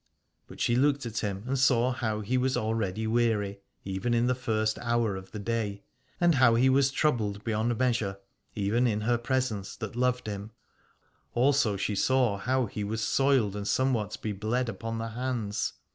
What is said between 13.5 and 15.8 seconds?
and somewhat be bled upon the hands.